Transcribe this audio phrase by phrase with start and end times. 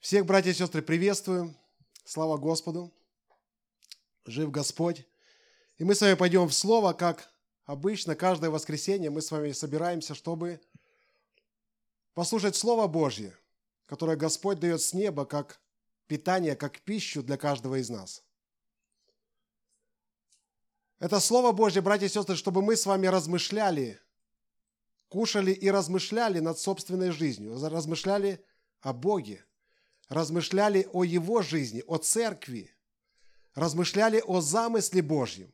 [0.00, 1.56] Всех, братья и сестры, приветствую.
[2.04, 2.94] Слава Господу.
[4.26, 5.04] Жив Господь.
[5.76, 7.28] И мы с вами пойдем в Слово, как
[7.64, 10.60] обычно, каждое воскресенье мы с вами собираемся, чтобы
[12.14, 13.36] послушать Слово Божье,
[13.86, 15.60] которое Господь дает с неба, как
[16.06, 18.22] питание, как пищу для каждого из нас.
[21.00, 24.00] Это Слово Божье, братья и сестры, чтобы мы с вами размышляли,
[25.08, 28.44] кушали и размышляли над собственной жизнью, размышляли
[28.80, 29.44] о Боге,
[30.08, 32.74] размышляли о Его жизни, о Церкви,
[33.54, 35.52] размышляли о замысле Божьем.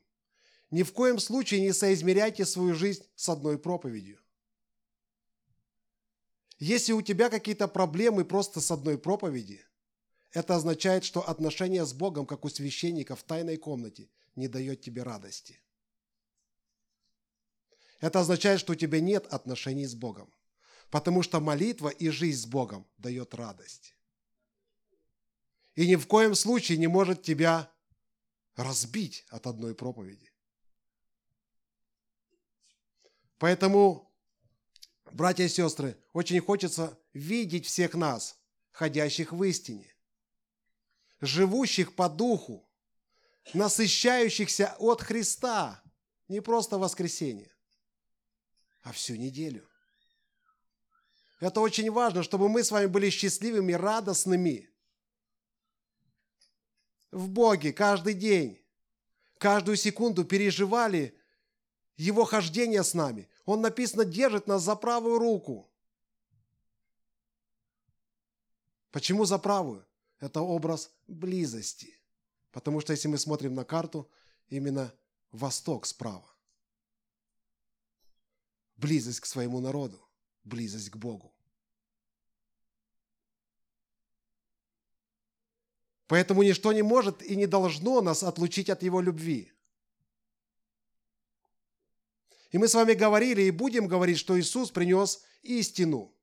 [0.70, 4.18] Ни в коем случае не соизмеряйте свою жизнь с одной проповедью.
[6.58, 9.64] Если у тебя какие-то проблемы просто с одной проповеди,
[10.32, 15.02] это означает, что отношение с Богом, как у священника в тайной комнате, не дает тебе
[15.02, 15.60] радости.
[18.00, 20.32] Это означает, что у тебя нет отношений с Богом,
[20.90, 23.94] потому что молитва и жизнь с Богом дает радость.
[25.74, 27.72] И ни в коем случае не может тебя
[28.54, 30.30] разбить от одной проповеди.
[33.38, 34.12] Поэтому,
[35.12, 38.38] братья и сестры, очень хочется видеть всех нас,
[38.70, 39.92] ходящих в истине,
[41.20, 42.68] живущих по духу,
[43.52, 45.82] насыщающихся от Христа,
[46.28, 47.52] не просто воскресенье,
[48.82, 49.68] а всю неделю.
[51.40, 54.73] Это очень важно, чтобы мы с вами были счастливыми, радостными
[57.14, 58.60] в Боге каждый день,
[59.38, 61.16] каждую секунду переживали
[61.96, 63.28] Его хождение с нами.
[63.44, 65.70] Он написано, держит нас за правую руку.
[68.90, 69.86] Почему за правую?
[70.18, 71.98] Это образ близости.
[72.50, 74.10] Потому что если мы смотрим на карту,
[74.48, 74.92] именно
[75.32, 76.28] восток справа.
[78.76, 80.00] Близость к своему народу,
[80.44, 81.33] близость к Богу.
[86.06, 89.50] Поэтому ничто не может и не должно нас отлучить от Его любви.
[92.52, 96.14] И мы с вами говорили и будем говорить, что Иисус принес истину.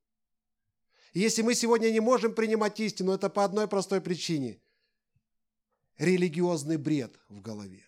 [1.13, 4.61] И если мы сегодня не можем принимать истину, это по одной простой причине.
[5.97, 7.85] Религиозный бред в голове.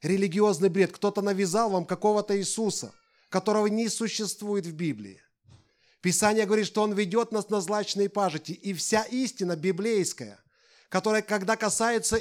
[0.00, 0.92] Религиозный бред.
[0.92, 2.94] Кто-то навязал вам какого-то Иисуса,
[3.28, 5.20] которого не существует в Библии.
[6.00, 8.52] Писание говорит, что Он ведет нас на злачные пажити.
[8.52, 10.38] И вся истина библейская,
[10.88, 12.20] которая, когда касается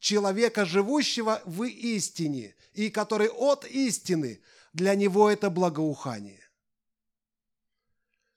[0.00, 4.40] человека, живущего в истине, и который от истины,
[4.72, 6.40] для него это благоухание.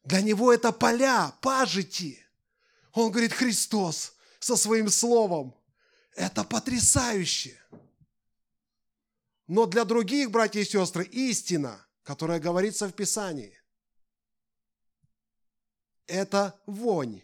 [0.03, 2.19] Для него это поля, пажити.
[2.93, 5.55] Он говорит, Христос со своим словом.
[6.15, 7.59] Это потрясающе.
[9.47, 13.57] Но для других, братья и сестры, истина, которая говорится в Писании,
[16.07, 17.21] это вонь.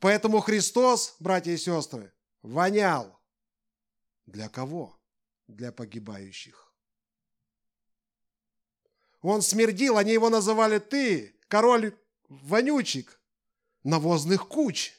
[0.00, 2.12] Поэтому Христос, братья и сестры,
[2.42, 3.18] вонял.
[4.26, 4.98] Для кого?
[5.46, 6.72] Для погибающих.
[9.22, 11.98] Он смердил, они его называли ты, король
[12.28, 13.20] вонючек,
[13.82, 14.92] навозных куч.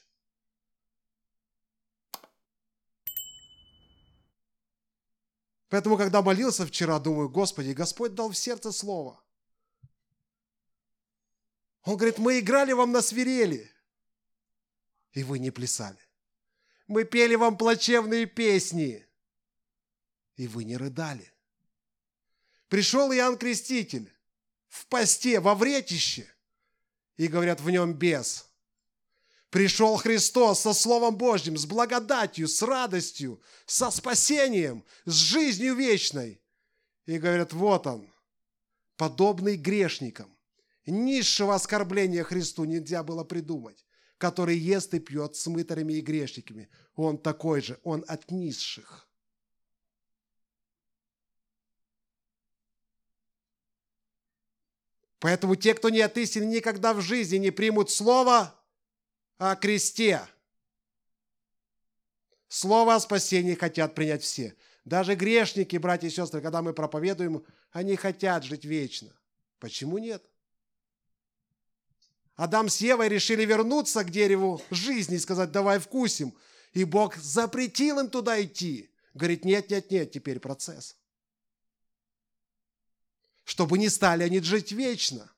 [5.69, 9.21] Поэтому, когда молился вчера, думаю, Господи, Господь дал в сердце слово.
[11.85, 13.71] Он говорит, мы играли вам на свирели,
[15.13, 15.99] и вы не плясали.
[16.87, 19.07] Мы пели вам плачевные песни,
[20.35, 21.31] и вы не рыдали.
[22.69, 24.11] Пришел Иоанн Креститель
[24.67, 26.27] в посте, во вретище,
[27.17, 28.49] и говорят, в нем бес.
[29.51, 36.41] Пришел Христос со Словом Божьим, с благодатью, с радостью, со спасением, с жизнью вечной.
[37.05, 38.11] И говорят, вот он,
[38.97, 40.34] подобный грешникам
[40.85, 43.85] Низшего оскорбления Христу нельзя было придумать,
[44.17, 46.69] который ест и пьет с мытарями и грешниками.
[46.95, 49.07] Он такой же, он от низших.
[55.19, 58.53] Поэтому те, кто не от истины, никогда в жизни не примут слово
[59.39, 60.21] о кресте.
[62.47, 64.55] Слово о спасении хотят принять все.
[64.83, 69.11] Даже грешники, братья и сестры, когда мы проповедуем, они хотят жить вечно.
[69.57, 70.23] Почему нет?
[72.35, 76.35] Адам с Евой решили вернуться к дереву жизни и сказать, давай вкусим.
[76.73, 78.91] И Бог запретил им туда идти.
[79.13, 80.97] Говорит, нет, нет, нет, теперь процесс.
[83.45, 85.31] Чтобы не стали они жить вечно.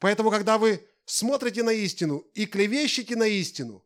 [0.00, 3.84] Поэтому, когда вы смотрите на истину и клевещете на истину,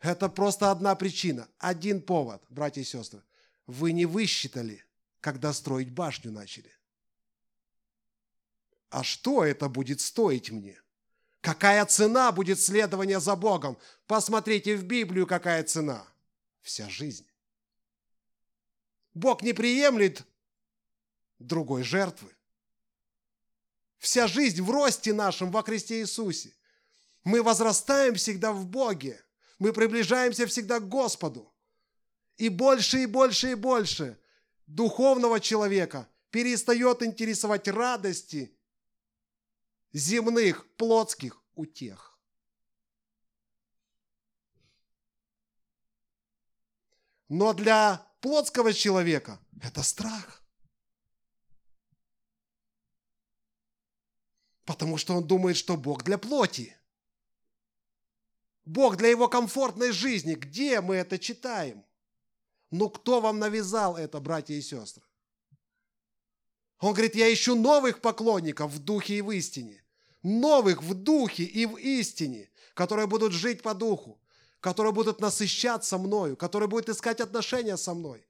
[0.00, 3.22] это просто одна причина, один повод, братья и сестры.
[3.66, 4.84] Вы не высчитали,
[5.20, 6.72] когда строить башню начали.
[8.94, 10.80] А что это будет стоить мне?
[11.40, 13.76] Какая цена будет следования за Богом?
[14.06, 16.06] Посмотрите в Библию, какая цена.
[16.60, 17.26] Вся жизнь.
[19.12, 20.22] Бог не приемлет
[21.40, 22.30] другой жертвы.
[23.98, 26.54] Вся жизнь в росте нашем во Христе Иисусе.
[27.24, 29.20] Мы возрастаем всегда в Боге.
[29.58, 31.52] Мы приближаемся всегда к Господу.
[32.36, 34.20] И больше, и больше, и больше
[34.68, 38.56] духовного человека перестает интересовать радости
[39.94, 42.18] земных, плотских утех.
[47.28, 50.42] Но для плотского человека это страх.
[54.64, 56.76] Потому что он думает, что Бог для плоти.
[58.64, 60.34] Бог для его комфортной жизни.
[60.34, 61.84] Где мы это читаем?
[62.70, 65.04] Ну кто вам навязал это, братья и сестры?
[66.78, 69.83] Он говорит, я ищу новых поклонников в духе и в истине.
[70.24, 74.18] Новых в духе и в истине, которые будут жить по духу,
[74.58, 78.26] которые будут насыщаться мною, которые будут искать отношения со мной,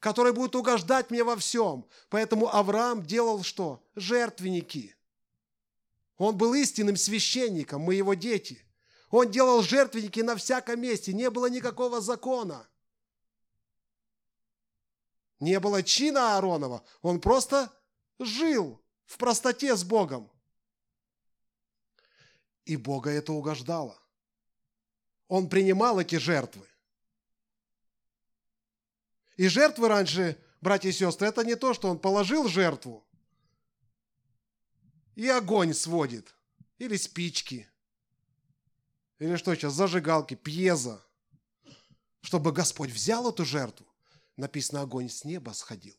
[0.00, 1.86] которые будут угождать мне во всем.
[2.10, 3.82] Поэтому Авраам делал что?
[3.96, 4.94] Жертвенники.
[6.18, 8.62] Он был истинным священником, мы его дети.
[9.08, 12.68] Он делал жертвенники на всяком месте, не было никакого закона.
[15.40, 17.72] Не было чина Ааронова, он просто
[18.18, 20.30] жил в простоте с Богом.
[22.64, 24.00] И Бога это угождало.
[25.28, 26.66] Он принимал эти жертвы.
[29.36, 33.06] И жертвы раньше, братья и сестры, это не то, что он положил жертву
[35.20, 36.34] и огонь сводит.
[36.78, 37.68] Или спички.
[39.18, 41.04] Или что сейчас, зажигалки, пьеза.
[42.22, 43.86] Чтобы Господь взял эту жертву,
[44.38, 45.96] написано, огонь с неба сходил.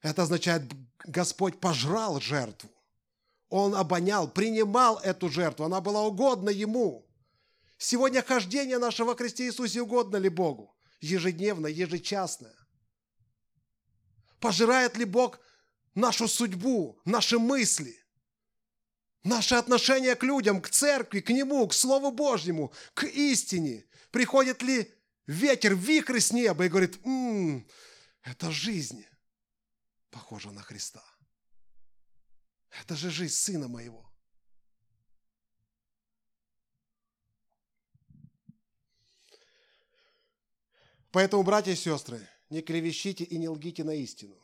[0.00, 0.62] Это означает,
[1.04, 2.70] Господь пожрал жертву.
[3.48, 7.06] Он обонял, принимал эту жертву, она была угодна Ему.
[7.78, 10.74] Сегодня хождение нашего во Христе Иисусе угодно ли Богу?
[11.00, 12.52] Ежедневно, ежечасно.
[14.40, 15.40] Пожирает ли Бог
[15.94, 17.96] нашу судьбу, наши мысли,
[19.22, 23.86] наше отношение к людям, к церкви, к Нему, к Слову Божьему, к истине?
[24.10, 24.92] Приходит ли
[25.26, 27.66] ветер, вихрь с неба и говорит, «М-м,
[28.22, 29.04] это жизнь
[30.10, 31.04] похожа на Христа.
[32.82, 34.06] Это же жизнь Сына Моего.
[41.10, 44.36] Поэтому, братья и сестры, не клевещите и не лгите на истину.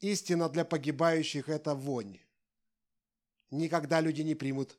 [0.00, 2.20] Истина для погибающих– это вонь.
[3.50, 4.78] Никогда люди не примут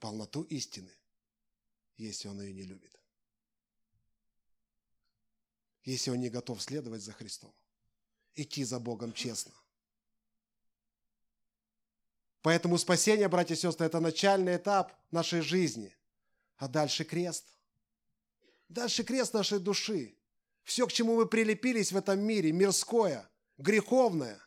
[0.00, 0.92] полноту истины,
[1.96, 3.00] если он ее не любит.
[5.84, 7.54] Если он не готов следовать за Христом,
[8.34, 9.54] идти за Богом честно.
[12.42, 15.94] Поэтому спасение, братья и сестры, это начальный этап нашей жизни.
[16.56, 17.46] А дальше крест.
[18.68, 20.16] Дальше крест нашей души.
[20.62, 23.28] Все, к чему мы прилепились в этом мире, мирское,
[23.58, 24.40] греховное,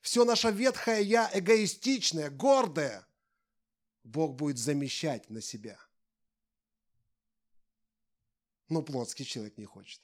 [0.00, 3.06] все наше ветхое я, эгоистичное, гордое,
[4.04, 5.78] Бог будет замещать на себя.
[8.68, 10.00] Но плотский человек не хочет.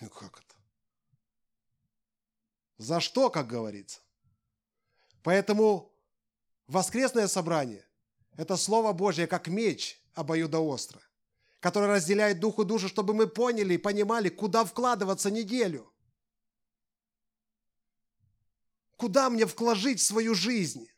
[0.00, 0.54] Ну как это?
[2.78, 4.00] За что, как говорится?
[5.22, 5.95] Поэтому
[6.66, 7.84] воскресное собрание–
[8.36, 11.00] это Слово Божье, как меч обоюдоостро,
[11.60, 15.92] который разделяет дух и душу, чтобы мы поняли и понимали, куда вкладываться неделю.
[18.96, 20.88] Куда мне вкложить свою жизнь?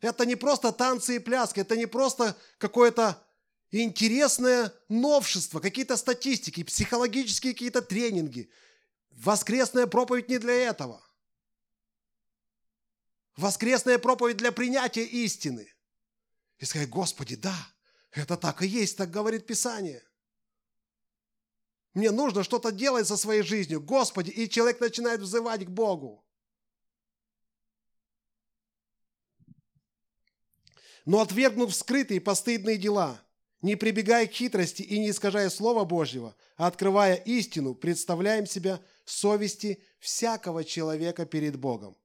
[0.00, 3.26] Это не просто танцы и пляски, это не просто какое-то
[3.70, 8.50] интересное новшество, какие-то статистики, психологические какие-то тренинги.
[9.10, 11.02] Воскресная проповедь не для этого.
[13.38, 15.72] Воскресная проповедь для принятия истины.
[16.58, 17.56] И сказать, Господи, да,
[18.10, 20.02] это так и есть, так говорит Писание.
[21.94, 23.80] Мне нужно что-то делать со своей жизнью.
[23.80, 26.26] Господи, и человек начинает взывать к Богу.
[31.04, 33.22] Но отвергнув скрытые постыдные дела,
[33.62, 39.80] не прибегая к хитрости и не искажая Слова Божьего, а открывая истину, представляем себя совести
[40.00, 41.96] всякого человека перед Богом.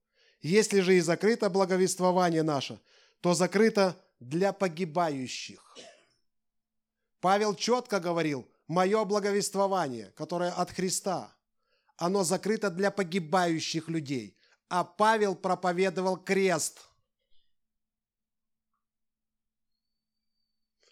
[0.43, 2.79] Если же и закрыто благовествование наше,
[3.21, 5.77] то закрыто для погибающих.
[7.21, 11.33] Павел четко говорил, мое благовествование, которое от Христа,
[11.95, 14.37] оно закрыто для погибающих людей.
[14.67, 16.81] А Павел проповедовал крест.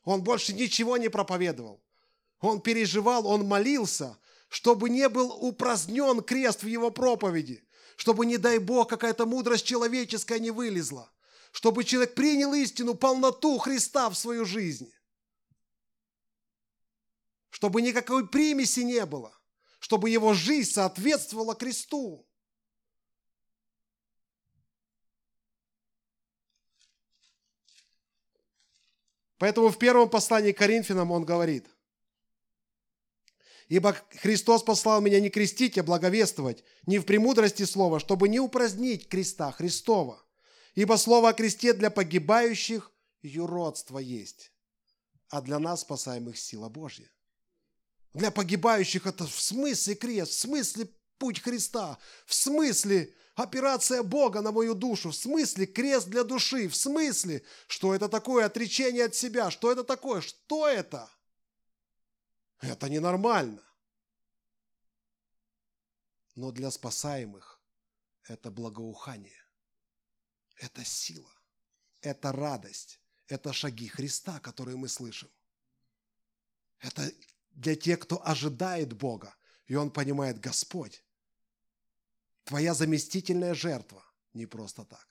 [0.06, 1.84] Он больше ничего не проповедовал.
[2.40, 4.18] Он переживал, он молился,
[4.48, 7.64] чтобы не был упразднен крест в его проповеди,
[7.96, 11.12] чтобы, не дай Бог, какая-то мудрость человеческая не вылезла,
[11.52, 14.92] чтобы человек принял истину, полноту Христа в свою жизнь,
[17.50, 19.38] чтобы никакой примеси не было,
[19.80, 22.28] чтобы его жизнь соответствовала кресту.
[29.38, 31.68] Поэтому в первом послании к Коринфянам он говорит,
[33.72, 39.08] «Ибо Христос послал меня не крестить, а благовествовать, не в премудрости слова, чтобы не упразднить
[39.08, 40.22] креста Христова.
[40.76, 44.52] Ибо слово о кресте для погибающих юродство есть,
[45.30, 47.10] а для нас, спасаемых, сила Божья».
[48.14, 54.52] Для погибающих это в смысле крест, в смысле путь Христа, в смысле операция Бога на
[54.52, 59.50] мою душу, в смысле крест для души, в смысле, что это такое отречение от себя,
[59.50, 61.10] что это такое, что это?
[62.62, 63.64] Это ненормально.
[66.36, 67.60] Но для спасаемых
[68.24, 69.44] это благоухание,
[70.56, 71.32] это сила,
[72.02, 75.30] это радость, это шаги Христа, которые мы слышим.
[76.80, 77.12] Это
[77.52, 81.04] для тех, кто ожидает Бога, и он понимает, Господь,
[82.44, 84.04] Твоя заместительная жертва
[84.34, 85.08] не просто так.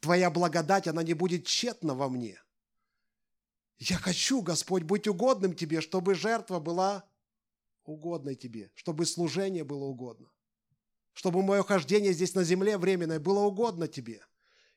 [0.00, 2.40] Твоя благодать, она не будет тщетна во мне.
[3.90, 7.04] Я хочу, Господь, быть угодным Тебе, чтобы жертва была
[7.82, 10.30] угодной Тебе, чтобы служение было угодно,
[11.14, 14.24] чтобы мое хождение здесь на земле временное было угодно Тебе,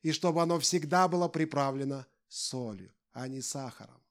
[0.02, 4.02] и чтобы оно всегда было приправлено солью, а не сахаром.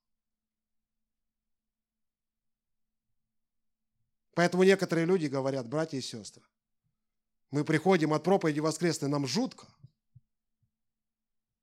[4.35, 6.45] Поэтому некоторые люди говорят, братья и сестры,
[7.51, 9.67] мы приходим от проповеди воскресной, нам жутко.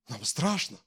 [0.09, 0.77] Нам страшно.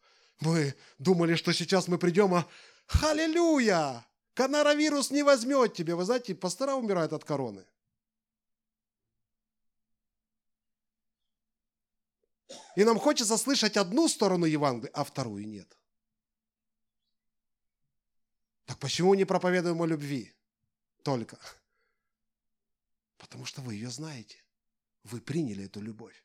[0.40, 2.48] Мы думали, что сейчас мы придем, а
[2.86, 4.06] Халилюя!
[4.34, 5.94] Коронавирус не возьмет тебе.
[5.94, 7.64] Вы знаете, пастора умирают от короны.
[12.76, 15.78] И нам хочется слышать одну сторону Евангелия, а вторую нет.
[18.64, 20.34] Так почему не проповедуем о любви
[21.04, 21.38] только?
[23.18, 24.42] Потому что вы ее знаете.
[25.04, 26.24] Вы приняли эту любовь.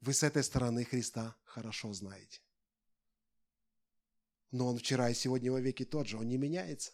[0.00, 2.40] Вы с этой стороны Христа хорошо знаете.
[4.50, 6.92] Но Он вчера и сегодня во веки тот же, Он не меняется.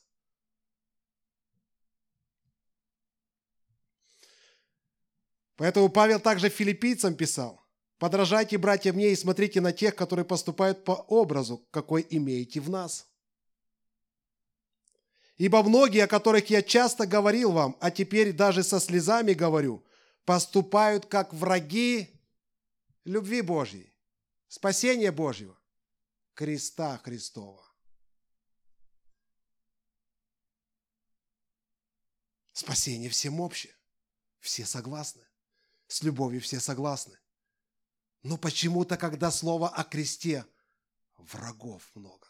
[5.56, 7.64] Поэтому Павел также филиппийцам писал,
[7.98, 13.06] «Подражайте, братья, мне и смотрите на тех, которые поступают по образу, какой имеете в нас».
[15.36, 19.84] Ибо многие, о которых я часто говорил вам, а теперь даже со слезами говорю,
[20.24, 22.21] поступают как враги
[23.04, 23.94] любви Божьей,
[24.48, 25.58] спасения Божьего,
[26.34, 27.66] креста Христова.
[32.52, 33.74] Спасение всем общее.
[34.38, 35.26] Все согласны.
[35.86, 37.18] С любовью все согласны.
[38.22, 40.46] Но почему-то, когда слово о кресте,
[41.16, 42.28] врагов много.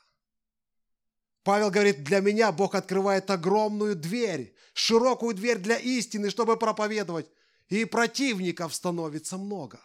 [1.42, 7.30] Павел говорит, для меня Бог открывает огромную дверь, широкую дверь для истины, чтобы проповедовать
[7.68, 9.80] и противников становится много.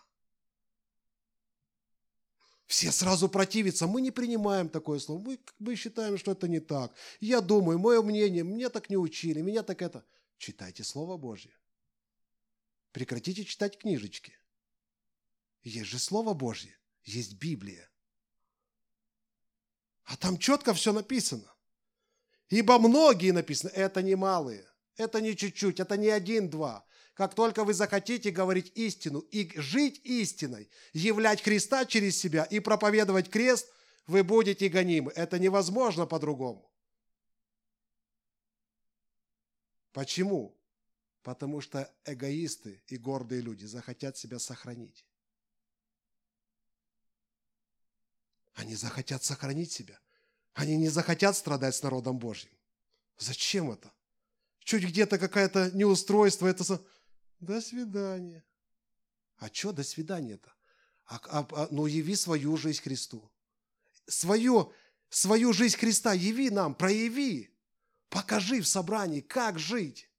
[2.67, 3.87] Все сразу противятся.
[3.87, 5.21] Мы не принимаем такое слово.
[5.21, 6.93] Мы, мы считаем, что это не так.
[7.21, 10.05] Я думаю, мое мнение, мне так не учили, меня так это.
[10.37, 11.51] Читайте Слово Божье.
[12.91, 14.33] Прекратите читать книжечки.
[15.63, 17.89] Есть же Слово Божье, есть Библия.
[20.03, 21.53] А там четко все написано.
[22.49, 26.85] Ибо многие написано, это не малые, это не чуть-чуть, это не один-два,
[27.17, 33.31] как только вы захотите говорить истину и жить истиной, являть Христа через себя и проповедовать
[33.31, 33.67] крест,
[34.05, 35.11] вы будете гонимы.
[35.15, 36.71] Это невозможно по-другому.
[39.93, 40.55] Почему?
[41.23, 45.03] Потому что эгоисты и гордые люди захотят себя сохранить.
[48.53, 49.99] Они захотят сохранить себя.
[50.53, 52.51] Они не захотят страдать с народом Божьим.
[53.17, 53.91] Зачем это?
[54.59, 56.63] Чуть где-то какое-то неустройство, это
[57.39, 58.43] до свидания.
[59.37, 60.51] А что до свидания-то?
[61.05, 63.31] А, а, а, ну, яви свою жизнь Христу.
[64.07, 64.73] Свою,
[65.09, 67.49] свою жизнь Христа яви нам, прояви.
[68.09, 70.09] Покажи в собрании, как жить.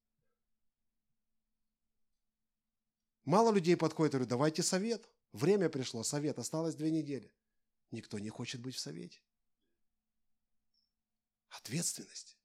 [3.24, 5.08] Мало людей подходит и говорит, давайте совет.
[5.32, 7.30] Время пришло, совет, осталось две недели.
[7.90, 9.20] Никто не хочет быть в совете.
[11.50, 12.37] Ответственность.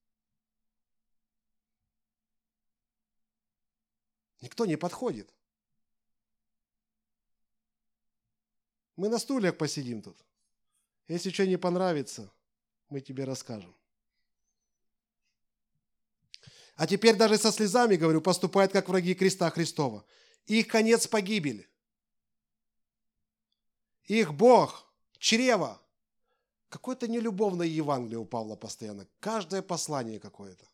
[4.43, 5.33] Никто не подходит.
[8.97, 10.17] Мы на стульях посидим тут.
[11.07, 12.29] Если что не понравится,
[12.89, 13.73] мы тебе расскажем.
[16.75, 20.05] А теперь даже со слезами, говорю, поступают как враги креста Христова.
[20.45, 21.65] Их конец погибель.
[24.03, 25.81] Их Бог, чрево.
[26.67, 29.07] Какое-то нелюбовное Евангелие у Павла постоянно.
[29.21, 30.67] Каждое послание какое-то.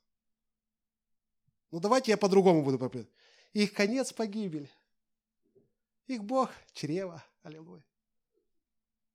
[1.69, 3.18] Ну давайте я по-другому буду проповедовать.
[3.53, 4.69] Их конец погибель.
[6.07, 7.23] Их Бог чрево.
[7.43, 7.83] Аллилуйя.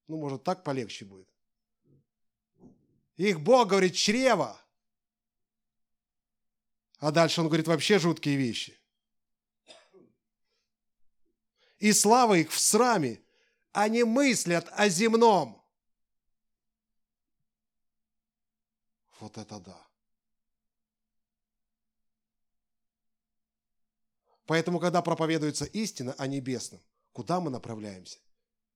[0.06, 1.28] Ну, может, так полегче будет.
[3.16, 4.60] Их Бог говорит чрево.
[6.98, 8.78] А дальше он говорит вообще жуткие вещи.
[11.78, 13.20] И слава их в сраме.
[13.72, 15.62] Они мыслят о земном.
[19.20, 19.83] Вот это да.
[24.46, 26.82] Поэтому, когда проповедуется истина о небесном,
[27.12, 28.18] куда мы направляемся?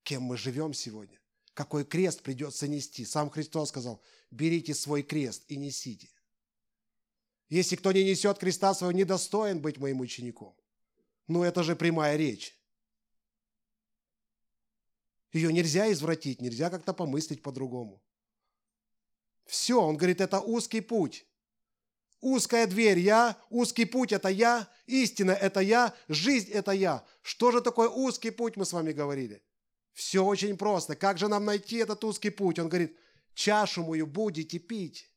[0.03, 1.21] Кем мы живем сегодня?
[1.53, 3.05] Какой крест придется нести?
[3.05, 6.09] Сам Христос сказал, берите свой крест и несите.
[7.49, 10.57] Если кто не несет креста своего, недостоин быть моим учеником.
[11.27, 12.59] Ну, это же прямая речь.
[15.33, 18.03] Ее нельзя извратить, нельзя как-то помыслить по-другому.
[19.45, 21.27] Все, он говорит, это узкий путь.
[22.21, 27.05] Узкая дверь я, узкий путь это я, истина это я, жизнь это я.
[27.23, 29.43] Что же такое узкий путь, мы с вами говорили?
[29.93, 30.97] Все очень просто.
[30.97, 32.59] Как же нам найти этот узкий путь?
[32.59, 32.97] Он говорит,
[33.35, 35.11] чашу мою будете пить.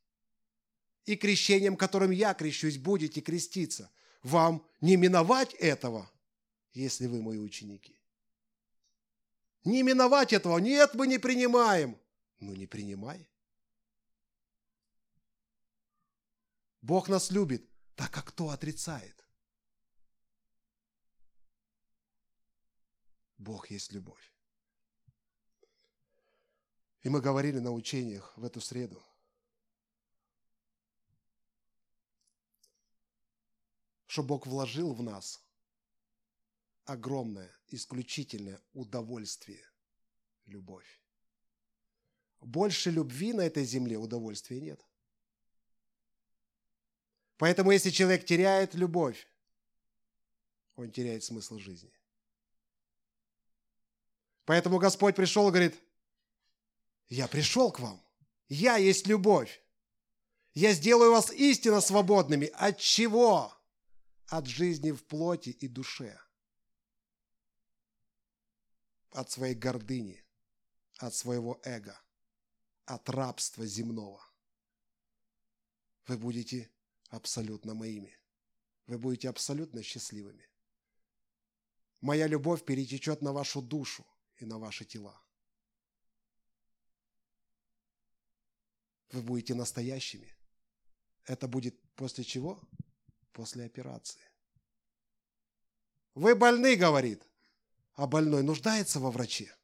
[1.06, 3.92] И крещением, которым я крещусь, будете креститься.
[4.24, 6.12] Вам не миновать этого,
[6.74, 8.00] если вы мои ученики.
[9.64, 10.58] Не миновать этого.
[10.60, 11.98] Нет, мы не принимаем.
[12.40, 13.28] Ну, не принимай.
[16.82, 19.21] Бог нас любит, так как кто отрицает?
[23.42, 24.32] Бог есть любовь.
[27.02, 29.04] И мы говорили на учениях в эту среду.
[34.06, 35.44] Что Бог вложил в нас
[36.86, 39.66] огромное, исключительное удовольствие,
[40.46, 41.02] любовь.
[42.42, 44.86] Больше любви на этой земле удовольствия нет.
[47.38, 49.28] Поэтому если человек теряет любовь,
[50.76, 51.92] он теряет смысл жизни.
[54.46, 55.80] Поэтому Господь пришел и говорит,
[57.10, 58.02] я пришел к вам,
[58.48, 59.62] я есть любовь.
[60.54, 62.48] Я сделаю вас истинно свободными.
[62.48, 63.54] От чего?
[64.28, 66.20] От жизни в плоти и душе.
[69.12, 70.24] От своей гордыни,
[70.98, 72.02] от своего эго,
[72.86, 74.22] от рабства земного.
[76.08, 76.70] Вы будете
[77.10, 78.18] абсолютно моими.
[78.88, 80.50] Вы будете абсолютно счастливыми.
[82.02, 84.06] Моя любовь перетечет на вашу душу
[84.42, 85.22] и на ваши тела.
[89.12, 90.34] Вы будете настоящими.
[91.26, 92.60] Это будет после чего?
[93.34, 94.22] После операции.
[96.16, 97.24] Вы больны, говорит,
[97.94, 99.56] а больной нуждается во враче.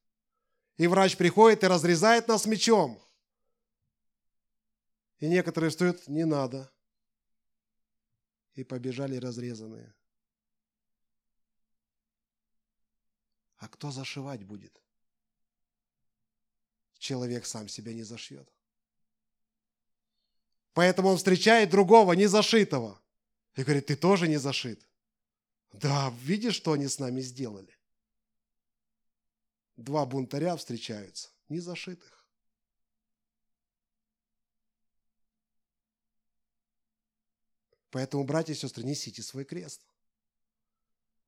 [0.78, 3.02] И врач приходит и разрезает нас мечом.
[5.20, 6.72] И некоторые встают, не надо
[8.54, 9.94] и побежали разрезанные.
[13.58, 14.82] А кто зашивать будет?
[16.98, 18.52] Человек сам себя не зашьет.
[20.74, 23.02] Поэтому он встречает другого, не зашитого.
[23.56, 24.88] И говорит, ты тоже не зашит.
[25.74, 27.76] Да, видишь, что они с нами сделали?
[29.76, 32.28] Два бунтаря встречаются, не зашитых.
[37.90, 39.82] Поэтому, братья и сестры, несите свой крест.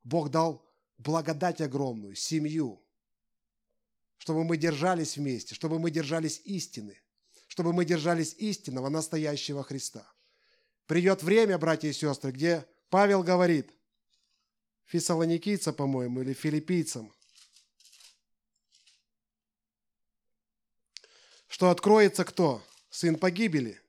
[0.03, 0.68] Бог дал
[0.99, 2.85] благодать огромную, семью,
[4.17, 7.01] чтобы мы держались вместе, чтобы мы держались истины,
[7.47, 10.05] чтобы мы держались истинного, настоящего Христа.
[10.85, 13.73] Придет время, братья и сестры, где Павел говорит,
[14.85, 17.13] фессалоникийца, по-моему, или филиппийцам,
[21.47, 22.63] что откроется кто?
[22.89, 23.81] Сын погибели–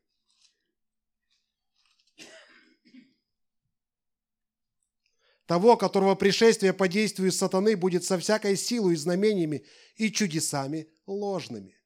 [5.51, 9.65] того, которого пришествие по действию сатаны будет со всякой силой знамениями
[9.97, 11.77] и чудесами ложными.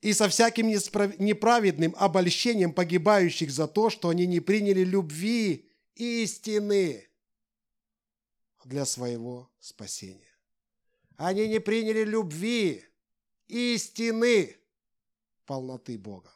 [0.00, 7.06] И со всяким неправедным обольщением погибающих за то, что они не приняли любви истины
[8.64, 10.38] для своего спасения.
[11.18, 12.82] Они не приняли любви
[13.46, 14.56] истины
[15.44, 16.32] полноты Бога.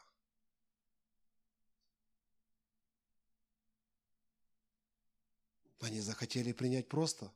[5.83, 7.29] Они захотели принять просто.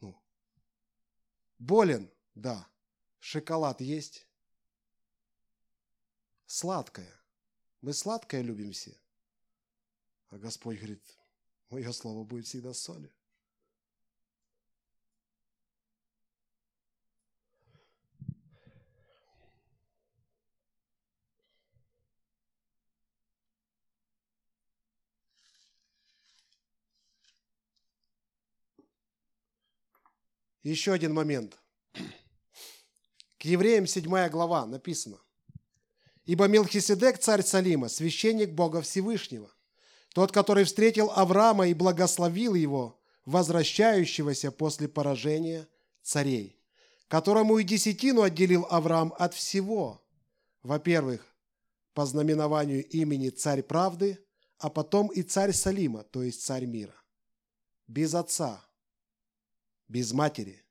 [0.00, 0.20] Ну,
[1.60, 2.68] болен, да.
[3.20, 4.26] Шоколад есть.
[6.46, 7.14] Сладкое.
[7.80, 9.00] Мы сладкое любим все.
[10.30, 11.16] А Господь говорит,
[11.68, 13.12] мое слово будет всегда солью.
[30.62, 31.58] Еще один момент.
[33.38, 35.18] К евреям 7 глава написано.
[36.26, 39.50] «Ибо Милхиседек, царь Салима, священник Бога Всевышнего,
[40.12, 45.66] тот, который встретил Авраама и благословил его, возвращающегося после поражения
[46.02, 46.60] царей,
[47.08, 50.04] которому и десятину отделил Авраам от всего.
[50.62, 51.24] Во-первых,
[51.94, 54.18] по знаменованию имени царь правды,
[54.58, 56.94] а потом и царь Салима, то есть царь мира.
[57.86, 58.62] Без отца,
[59.90, 60.64] без матери,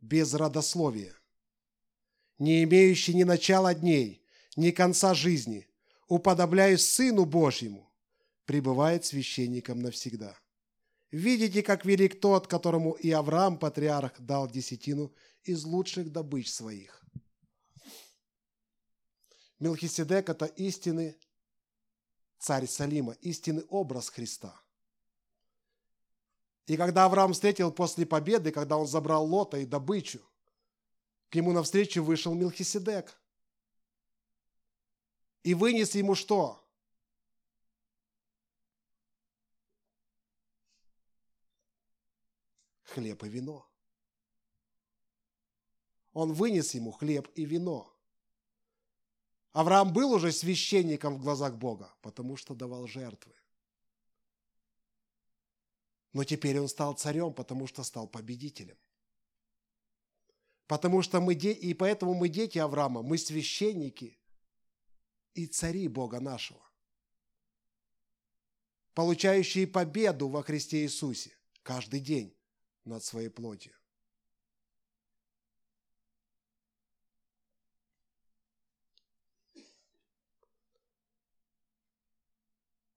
[0.00, 1.16] без родословия,
[2.38, 5.68] не имеющий ни начала дней, ни конца жизни,
[6.06, 7.92] уподобляясь Сыну Божьему,
[8.44, 10.38] пребывает священником навсегда.
[11.10, 17.02] Видите, как велик тот, которому и Авраам, патриарх, дал десятину из лучших добыч своих.
[19.58, 21.16] Мелхиседек– это истинный
[22.38, 24.61] царь Салима, истинный образ Христа.
[26.66, 30.20] И когда Авраам встретил после победы, когда он забрал Лота и добычу,
[31.28, 33.18] к нему навстречу вышел Милхиседек.
[35.42, 36.62] И вынес ему что?
[42.84, 43.66] Хлеб и вино.
[46.12, 47.92] Он вынес ему хлеб и вино.
[49.52, 53.34] Авраам был уже священником в глазах Бога, потому что давал жертвы.
[56.12, 58.76] Но теперь он стал царем, потому что стал победителем.
[60.66, 64.18] Потому что мы дети, и поэтому мы дети Авраама, мы священники
[65.34, 66.62] и цари Бога нашего,
[68.94, 72.36] получающие победу во Христе Иисусе каждый день
[72.84, 73.74] над своей плотью.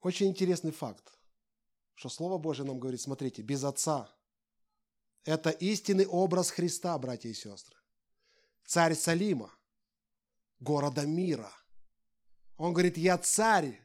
[0.01, 1.17] Очень интересный факт
[1.95, 4.13] что Слово Божье нам говорит, смотрите, без Отца.
[5.23, 7.75] Это истинный образ Христа, братья и сестры.
[8.65, 9.51] Царь Салима,
[10.59, 11.51] города мира.
[12.57, 13.81] Он говорит, я царь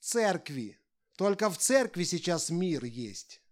[0.00, 0.80] церкви.
[1.16, 3.42] Только в церкви сейчас мир есть.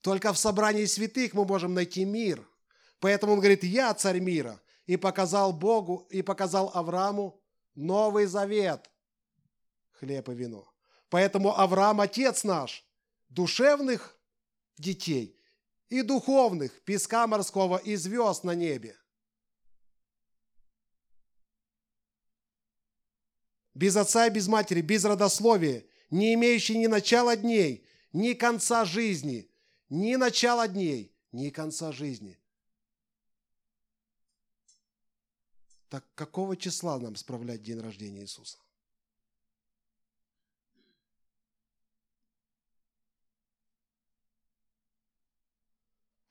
[0.00, 2.46] Только в собрании святых мы можем найти мир.
[3.00, 4.60] Поэтому он говорит, я царь мира.
[4.86, 7.40] И показал Богу, и показал Аврааму
[7.74, 8.90] Новый Завет.
[9.92, 10.67] Хлеб и вино.
[11.10, 12.84] Поэтому Авраам– отец наш,
[13.28, 14.18] душевных
[14.76, 15.40] детей
[15.88, 18.96] и духовных, песка морского и звезд на небе.
[23.74, 29.50] Без отца и без матери, без родословия, не имеющий ни начала дней, ни конца жизни,
[29.88, 32.38] ни начала дней, ни конца жизни.
[35.88, 38.58] Так какого числа нам справлять день рождения Иисуса?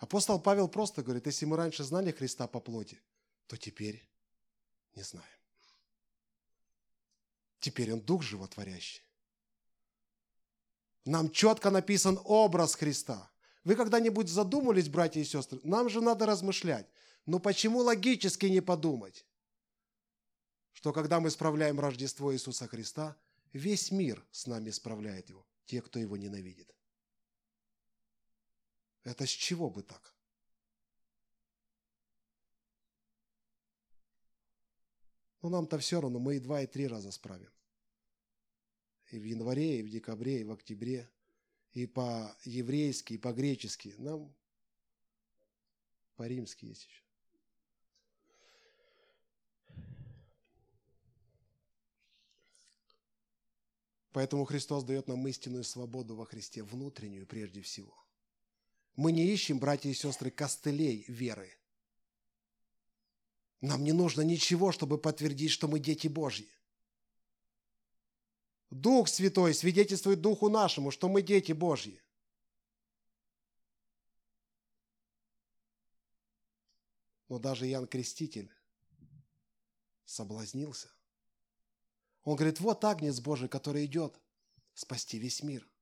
[0.07, 3.01] Апостол Павел просто говорит, если мы раньше знали Христа по плоти,
[3.45, 4.07] то теперь
[4.95, 5.27] не знаем.
[7.59, 9.03] Теперь Он Дух Животворящий.
[11.03, 13.29] Нам четко написан образ Христа.
[13.65, 15.59] Вы когда-нибудь задумались, братья и сестры?
[15.63, 16.87] Нам же надо размышлять.
[17.25, 19.25] Но почему логически не подумать,
[20.71, 23.17] что когда мы справляем Рождество Иисуса Христа,
[23.51, 26.76] весь мир с нами справляет его, те, кто его ненавидит?
[29.07, 30.13] Это с чего бы так?
[35.41, 37.49] Ну, нам-то все равно, мы и два, и три раза справим.
[39.11, 41.09] И в январе, и в декабре, и в октябре,
[41.71, 43.95] и по-еврейски, и по-гречески.
[43.97, 44.35] Нам
[46.17, 47.03] по-римски есть еще.
[54.11, 58.06] Поэтому Христос дает нам истинную свободу во Христе, внутреннюю прежде всего.
[58.97, 61.55] Мы не ищем, братья и сестры, костылей веры.
[63.61, 66.49] Нам не нужно ничего, чтобы подтвердить, что мы дети Божьи.
[68.71, 72.01] Дух Святой свидетельствует Духу нашему, что мы дети Божьи.
[77.29, 78.51] Но даже Иоанн Креститель
[80.05, 80.89] соблазнился.
[82.23, 84.19] Он говорит, вот Агнец Божий, который идет
[84.73, 85.69] спасти весь мир–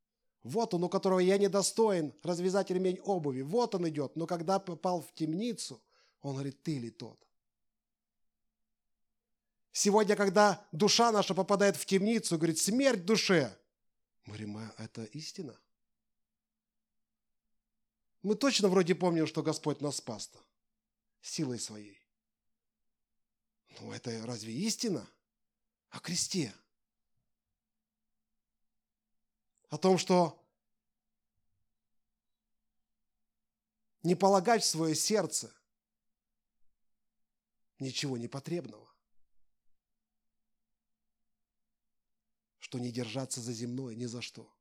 [0.46, 3.42] вот он, у которого я недостоин развязать ремень обуви.
[3.42, 4.16] Вот он идет.
[4.16, 5.82] Но когда попал в темницу,
[6.22, 7.20] он говорит, ты ли тот?
[9.72, 13.58] Сегодня, когда душа наша попадает в темницу, говорит, смерть душе.
[14.26, 15.60] Мы говорим, а это истина?
[18.22, 20.38] Мы точно вроде помним, что Господь нас спас-то
[21.22, 22.00] силой своей.
[23.80, 25.10] Ну, это разве истина?
[25.90, 26.54] О кресте.
[29.70, 30.42] О том, что
[34.04, 35.52] не полагать в свое сердце
[37.80, 38.88] ничего непотребного.
[42.60, 44.52] Что не держаться за земное ни за что.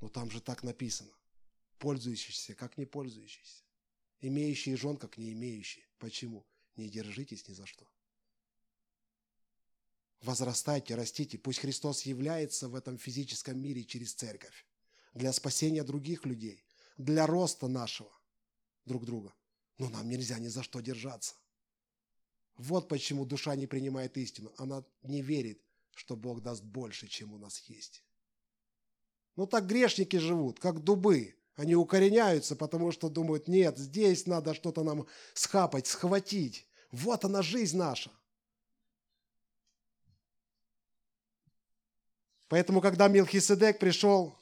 [0.00, 1.12] Но там же так написано.
[1.78, 3.64] Пользующийся, как не пользующийся.
[4.20, 5.84] Имеющие жен, как не имеющие.
[5.98, 6.46] Почему?
[6.76, 7.86] Не держитесь ни за что.
[10.22, 11.36] Возрастайте, растите.
[11.36, 14.66] Пусть Христос является в этом физическом мире через церковь.
[15.14, 16.64] Для спасения других людей.
[16.96, 18.12] Для роста нашего
[18.84, 19.34] друг друга.
[19.78, 21.34] Но нам нельзя ни за что держаться.
[22.56, 24.52] Вот почему душа не принимает истину.
[24.58, 25.60] Она не верит,
[25.94, 28.04] что Бог даст больше, чем у нас есть.
[29.34, 31.34] Ну так грешники живут, как дубы.
[31.56, 36.66] Они укореняются, потому что думают, нет, здесь надо что-то нам схапать, схватить.
[36.92, 38.10] Вот она жизнь наша.
[42.52, 44.38] Поэтому, когда Милхиседек пришел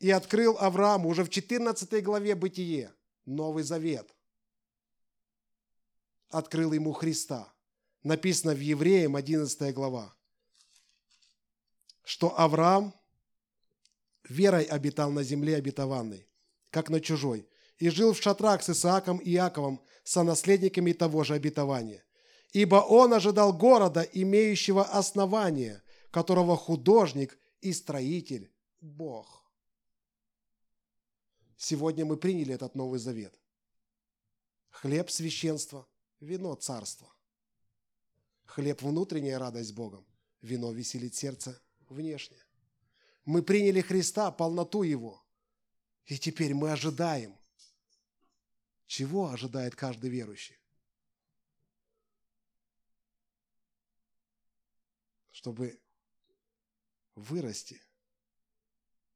[0.00, 2.92] и открыл Аврааму уже в 14 главе Бытие,
[3.26, 4.12] Новый Завет,
[6.30, 7.54] открыл ему Христа.
[8.02, 10.12] Написано в Евреям 11 глава,
[12.02, 12.92] что Авраам
[14.28, 16.28] верой обитал на земле обетованной,
[16.70, 22.02] как на чужой, и жил в шатрах с Исааком и Иаковом, сонаследниками того же обетования.
[22.52, 29.44] Ибо он ожидал города, имеющего основание, которого художник и строитель– Бог.
[31.56, 33.38] Сегодня мы приняли этот Новый Завет.
[34.70, 35.86] Хлеб– священства,
[36.20, 37.12] вино– царство.
[38.44, 40.06] Хлеб– внутренняя радость Богом,
[40.40, 42.38] вино веселит сердце внешне.
[43.24, 45.22] Мы приняли Христа, полноту Его.
[46.06, 47.36] И теперь мы ожидаем.
[48.86, 50.56] Чего ожидает каждый верующий?
[55.30, 55.78] Чтобы
[57.18, 57.82] вырасти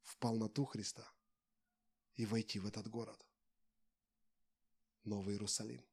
[0.03, 1.11] в полноту Христа
[2.15, 3.27] и войти в этот город.
[5.05, 5.85] Новый Иерусалим.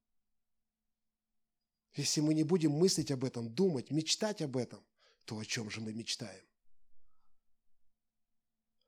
[1.94, 4.86] Если мы не будем мыслить об этом, думать, мечтать об этом,
[5.26, 6.46] то о чем же мы мечтаем?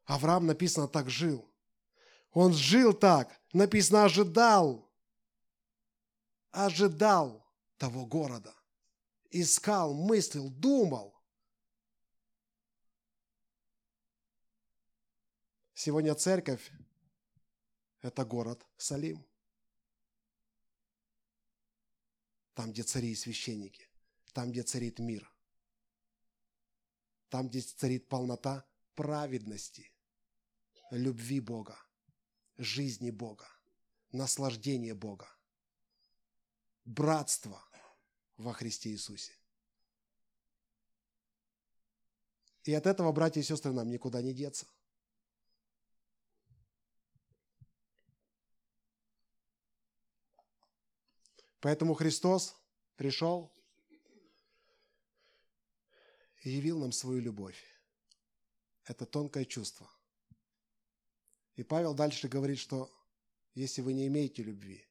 [0.06, 1.50] Авраам, написано, так жил.
[2.32, 4.92] Он жил так, написано, ожидал.
[6.52, 7.46] Ожидал
[7.78, 8.54] того города.
[9.30, 11.21] Искал, мыслил, думал.
[15.84, 16.72] Сегодня церковь–
[18.02, 19.26] это город Салим.
[22.54, 23.90] Там, где цари и священники.
[24.32, 25.28] Там, где царит мир.
[27.30, 28.64] Там, где царит полнота
[28.94, 29.92] праведности,
[30.92, 31.84] любви Бога,
[32.58, 33.48] жизни Бога,
[34.12, 35.36] наслаждения Бога,
[36.86, 37.60] братства
[38.38, 39.34] во Христе Иисусе.
[42.66, 44.68] И от этого, братья и сестры, нам никуда не деться.
[51.62, 52.56] Поэтому Христос
[52.98, 53.52] пришел
[56.42, 57.64] и явил нам свою любовь.
[58.86, 59.90] Это тонкое чувство.
[61.56, 62.92] И Павел дальше говорит, что
[63.54, 64.84] если вы не имеете любви,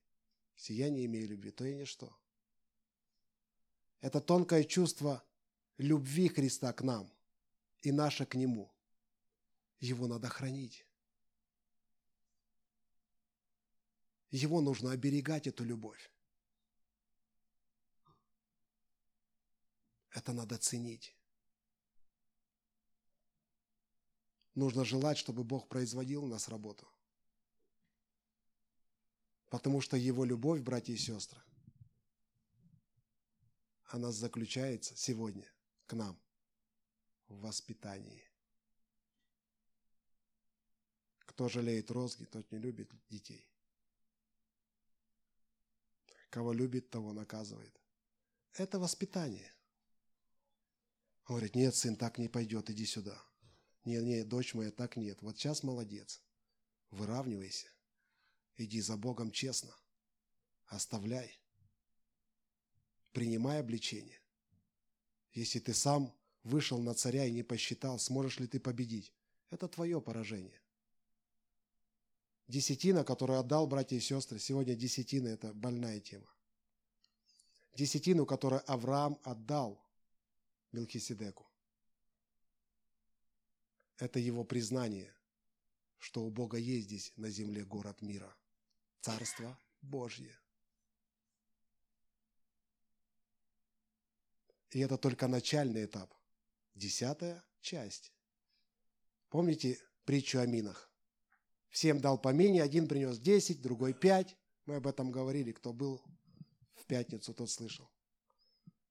[0.56, 2.16] если я не имею любви, то я ничто.
[4.00, 5.24] Это тонкое чувство
[5.76, 7.11] любви Христа к нам
[7.83, 8.72] и наше к Нему.
[9.80, 10.87] Его надо хранить.
[14.30, 16.11] Его нужно оберегать, эту любовь.
[20.11, 21.16] Это надо ценить.
[24.55, 26.88] Нужно желать, чтобы Бог производил у нас работу.
[29.49, 31.40] Потому что Его любовь, братья и сестры,
[33.87, 35.51] она заключается сегодня
[35.87, 36.20] к нам
[37.29, 38.25] в воспитании.
[41.20, 43.49] Кто жалеет розги, тот не любит детей.
[46.29, 47.81] Кого любит, того наказывает.
[48.53, 49.53] Это воспитание.
[51.31, 53.16] Он говорит, нет, сын, так не пойдет, иди сюда.
[53.85, 55.23] Нет, нет, дочь моя, так нет.
[55.23, 56.21] Вот сейчас молодец.
[56.90, 57.69] Выравнивайся.
[58.57, 59.73] Иди за Богом честно.
[60.66, 61.38] Оставляй.
[63.12, 64.21] Принимай обличение.
[65.33, 66.12] Если ты сам
[66.43, 69.12] вышел на царя и не посчитал, сможешь ли ты победить?
[69.51, 70.61] Это твое поражение.
[72.49, 76.27] Десятина, которую отдал братья и сестры, сегодня десятина– это больная тема.
[77.77, 79.81] Десятину, которую Авраам отдал,
[80.72, 81.50] Мелхиседеку.
[83.98, 85.14] Это его признание,
[85.98, 88.35] что у Бога есть здесь на земле город мира,
[89.00, 90.38] Царство Божье.
[94.70, 96.14] И это только начальный этап.
[96.74, 98.12] Десятая часть.
[99.28, 100.90] Помните притчу о минах?
[101.68, 104.37] Всем дал по мине, один принес десять, другой пять.
[104.66, 106.02] Мы об этом говорили, кто был
[106.74, 107.90] в пятницу, тот слышал.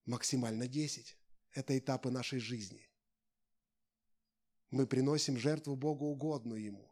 [0.05, 1.18] Максимально десять.
[1.53, 2.87] Это этапы нашей жизни.
[4.71, 6.91] Мы приносим жертву Богу угодную Ему.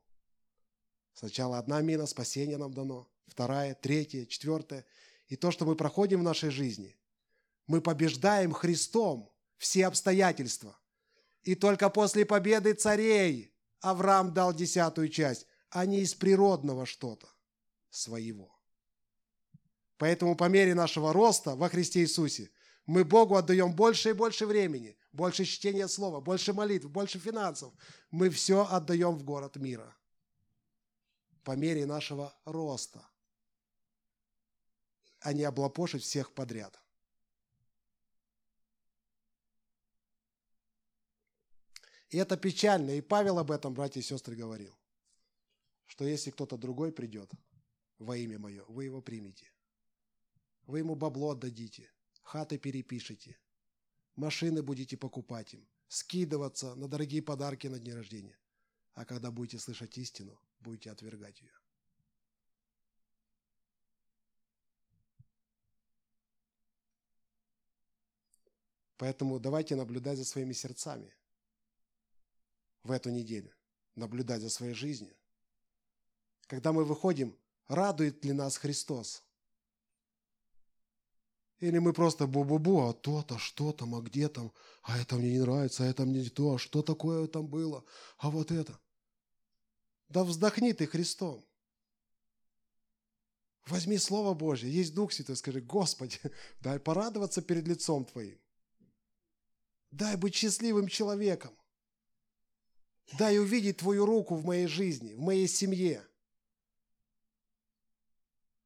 [1.13, 4.85] Сначала одна мина, спасение нам дано, вторая, третья, четвертая.
[5.27, 6.97] И то, что мы проходим в нашей жизни,
[7.67, 10.79] мы побеждаем Христом все обстоятельства.
[11.43, 17.27] И только после победы царей Авраам дал десятую часть, а не из природного что-то
[17.89, 18.57] своего.
[19.97, 22.51] Поэтому по мере нашего роста во Христе Иисусе
[22.87, 27.73] мы Богу отдаем больше и больше времени, больше чтения слова, больше молитв, больше финансов.
[28.11, 29.95] Мы все отдаем в город мира
[31.43, 33.05] по мере нашего роста,
[35.19, 36.79] а не облапошить всех подряд.
[42.09, 42.91] И это печально.
[42.91, 44.77] И Павел об этом, братья и сестры, говорил.
[45.87, 47.29] Что если кто-то другой придет
[47.97, 49.51] во имя мое, вы его примете.
[50.67, 51.91] Вы ему бабло отдадите,
[52.27, 53.39] хаты перепишите,
[54.15, 58.37] машины будете покупать им, скидываться на дорогие подарки на дни рождения.
[58.93, 61.53] А когда будете слышать истину, будете отвергать ее.
[68.97, 71.15] Поэтому давайте наблюдать за своими сердцами
[72.83, 73.55] в эту неделю,
[73.95, 75.15] наблюдать за своей жизнью.
[76.47, 77.37] Когда мы выходим,
[77.67, 79.26] радует ли нас Христос?
[81.59, 84.51] Или мы просто бу-бу-бу, а то-то, что там, а где там,
[84.83, 87.83] а это мне не нравится, а это мне не то, а что такое там было,
[88.17, 88.79] а вот это.
[90.09, 91.43] Да вздохни ты Христом.
[93.65, 96.19] Возьми Слово Божье, есть Дух Святой, скажи, Господи,
[96.61, 98.39] дай порадоваться перед лицом Твоим.
[99.91, 101.57] Дай быть счастливым человеком.
[103.17, 106.05] Дай увидеть Твою руку в моей жизни, в моей семье,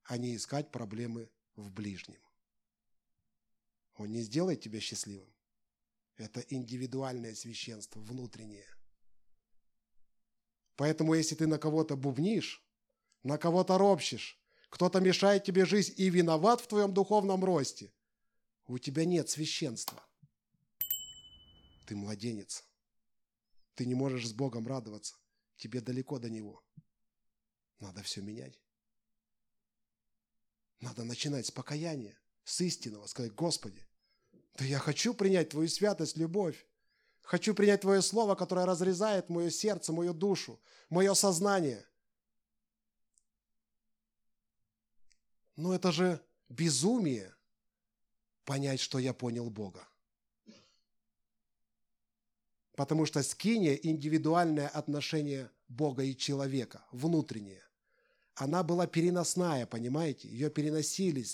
[0.04, 2.19] а не искать проблемы в ближнем.
[3.95, 5.34] Он не сделает тебя счастливым.
[6.17, 8.67] Это индивидуальное священство, внутреннее.
[10.75, 12.63] Поэтому, если ты на кого-то бубнишь,
[13.23, 17.93] на кого-то ропщешь, кто-то мешает тебе жизнь и виноват в твоем духовном росте,
[18.65, 20.04] у тебя нет священства.
[21.86, 22.63] Ты младенец.
[23.75, 25.15] Ты не можешь с Богом радоваться.
[25.56, 26.63] Тебе далеко до Него.
[27.80, 28.60] Надо все менять.
[30.80, 32.17] Надо начинать с покаяния,
[32.51, 33.81] с истинного, сказать, Господи,
[34.55, 36.67] да я хочу принять Твою святость, любовь.
[37.21, 40.59] Хочу принять Твое Слово, которое разрезает мое сердце, мою душу,
[40.89, 41.85] мое сознание.
[45.55, 47.33] Но это же безумие
[48.43, 49.87] понять, что я понял Бога.
[52.75, 57.63] Потому что скиния– индивидуальное отношение Бога и человека, внутреннее.
[58.36, 60.28] Она была переносная, понимаете?
[60.28, 61.26] Ее переносили,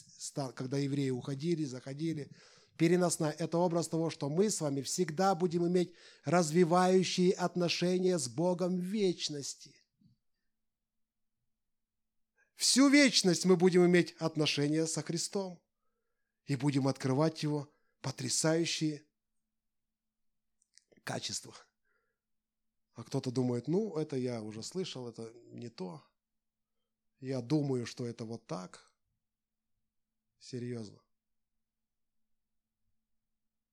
[0.55, 2.29] когда евреи уходили, заходили.
[2.75, 5.93] Переносная– это образ того, что мы с вами всегда будем иметь
[6.25, 9.75] развивающие отношения с Богом в вечности.
[12.55, 15.59] Всю вечность мы будем иметь отношения со Христом
[16.45, 19.03] и будем открывать Его потрясающие
[21.07, 21.67] качествах.
[22.95, 26.03] А кто-то думает, ну, это я уже слышал, это не то.
[27.19, 28.91] Я думаю, что это вот так.
[30.39, 30.99] Серьезно.